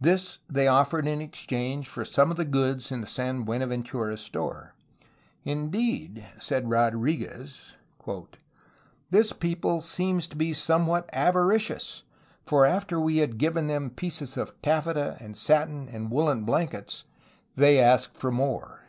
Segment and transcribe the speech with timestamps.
[0.00, 4.22] This they offered in exchange for some of the goods in the San Buenaventura^ s
[4.22, 4.72] store.
[5.44, 7.74] Indeed, said Rodrfguez,"
[9.10, 12.04] this people seems to be somewhat avaricious,
[12.46, 17.04] for after we had given them pieces of taffeta and satin and woolen blankets
[17.54, 18.80] they asked for more.'